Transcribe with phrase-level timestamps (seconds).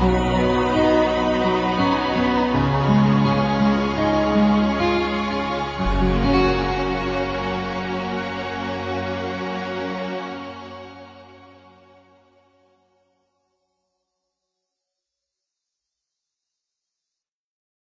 [0.00, 0.87] 我。